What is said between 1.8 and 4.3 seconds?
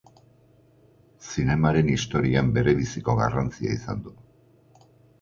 historian berebiziko garrantzia izan du.